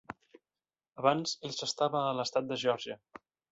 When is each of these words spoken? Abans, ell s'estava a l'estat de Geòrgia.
Abans, 1.01 1.35
ell 1.49 1.53
s'estava 1.59 2.03
a 2.07 2.17
l'estat 2.23 2.51
de 2.51 2.61
Geòrgia. 2.65 2.99